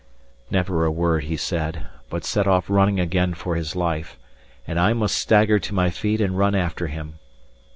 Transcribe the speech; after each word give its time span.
Never 0.49 0.83
a 0.83 0.89
word 0.89 1.25
he 1.25 1.37
said, 1.37 1.85
but 2.09 2.25
set 2.25 2.47
off 2.47 2.71
running 2.71 2.99
again 2.99 3.35
for 3.35 3.55
his 3.55 3.75
life, 3.75 4.17
and 4.65 4.79
I 4.79 4.93
must 4.93 5.13
stagger 5.15 5.59
to 5.59 5.75
my 5.75 5.91
feet 5.91 6.19
and 6.19 6.35
run 6.35 6.55
after 6.55 6.87
him. 6.87 7.19